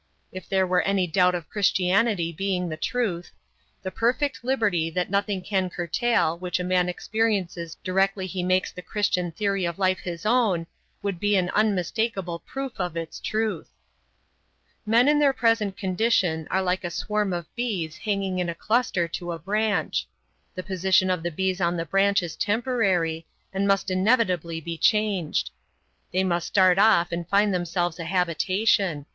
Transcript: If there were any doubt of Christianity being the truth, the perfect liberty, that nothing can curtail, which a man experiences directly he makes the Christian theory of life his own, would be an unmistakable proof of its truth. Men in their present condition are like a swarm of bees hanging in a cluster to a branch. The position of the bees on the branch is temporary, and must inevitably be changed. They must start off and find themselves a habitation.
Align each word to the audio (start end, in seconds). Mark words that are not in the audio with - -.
If 0.31 0.49
there 0.49 0.65
were 0.65 0.81
any 0.81 1.05
doubt 1.05 1.35
of 1.35 1.47
Christianity 1.47 2.31
being 2.31 2.67
the 2.69 2.75
truth, 2.75 3.31
the 3.83 3.91
perfect 3.91 4.43
liberty, 4.43 4.89
that 4.89 5.11
nothing 5.11 5.43
can 5.43 5.69
curtail, 5.69 6.39
which 6.39 6.59
a 6.59 6.63
man 6.63 6.89
experiences 6.89 7.75
directly 7.83 8.25
he 8.25 8.41
makes 8.41 8.71
the 8.71 8.81
Christian 8.81 9.31
theory 9.31 9.63
of 9.63 9.77
life 9.77 9.99
his 9.99 10.25
own, 10.25 10.65
would 11.03 11.19
be 11.19 11.35
an 11.35 11.51
unmistakable 11.51 12.39
proof 12.39 12.73
of 12.79 12.97
its 12.97 13.19
truth. 13.19 13.69
Men 14.87 15.07
in 15.07 15.19
their 15.19 15.33
present 15.33 15.77
condition 15.77 16.47
are 16.49 16.63
like 16.63 16.83
a 16.83 16.89
swarm 16.89 17.31
of 17.31 17.45
bees 17.55 17.97
hanging 17.97 18.39
in 18.39 18.49
a 18.49 18.55
cluster 18.55 19.07
to 19.09 19.33
a 19.33 19.37
branch. 19.37 20.07
The 20.55 20.63
position 20.63 21.11
of 21.11 21.21
the 21.21 21.29
bees 21.29 21.61
on 21.61 21.77
the 21.77 21.85
branch 21.85 22.23
is 22.23 22.35
temporary, 22.35 23.27
and 23.53 23.67
must 23.67 23.91
inevitably 23.91 24.61
be 24.61 24.79
changed. 24.79 25.51
They 26.11 26.23
must 26.23 26.47
start 26.47 26.79
off 26.79 27.11
and 27.11 27.27
find 27.29 27.53
themselves 27.53 27.99
a 27.99 28.05
habitation. 28.05 29.05